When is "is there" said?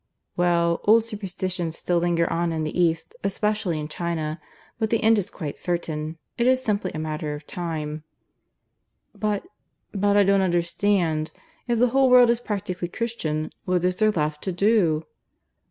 13.85-14.09